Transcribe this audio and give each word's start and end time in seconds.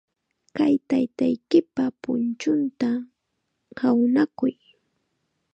Kay 0.55 0.75
taytaykipa 0.89 1.83
punchunta 2.01 2.89
hawnakuy. 3.79 4.53